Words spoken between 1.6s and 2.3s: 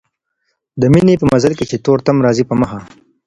چي تور تم